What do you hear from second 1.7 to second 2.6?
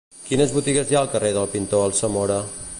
Alsamora?